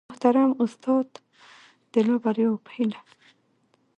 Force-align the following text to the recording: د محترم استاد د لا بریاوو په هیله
د 0.03 0.05
محترم 0.09 0.51
استاد 0.63 1.07
د 1.91 1.93
لا 2.07 2.15
بریاوو 2.23 2.63
په 2.65 2.69
هیله 2.77 2.99